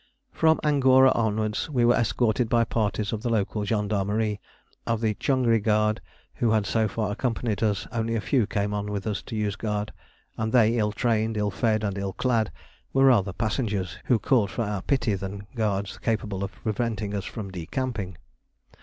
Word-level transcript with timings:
From 0.31 0.59
Angora 0.63 1.11
onwards 1.11 1.69
we 1.69 1.85
were 1.85 1.93
escorted 1.93 2.49
by 2.49 2.63
parties 2.63 3.13
of 3.13 3.21
the 3.21 3.29
local 3.29 3.63
gendarmerie; 3.65 4.39
of 4.87 4.99
the 4.99 5.13
Changri 5.13 5.61
guard 5.61 6.01
who 6.33 6.49
had 6.49 6.65
so 6.65 6.87
far 6.87 7.11
accompanied 7.11 7.61
us 7.61 7.85
only 7.91 8.15
a 8.15 8.19
few 8.19 8.47
came 8.47 8.73
on 8.73 8.89
with 8.91 9.05
us 9.05 9.21
to 9.21 9.35
Yozgad; 9.35 9.91
and 10.37 10.51
they, 10.51 10.79
ill 10.79 10.91
trained, 10.91 11.37
ill 11.37 11.51
fed, 11.51 11.83
and 11.83 11.99
ill 11.99 12.13
clad, 12.13 12.51
were 12.93 13.05
rather 13.05 13.31
passengers 13.31 13.99
who 14.05 14.17
called 14.17 14.49
for 14.49 14.63
our 14.63 14.81
pity 14.81 15.13
than 15.13 15.45
guards 15.55 15.99
capable 15.99 16.43
of 16.43 16.51
preventing 16.63 17.13
us 17.13 17.25
from 17.25 17.51
decamping. 17.51 18.17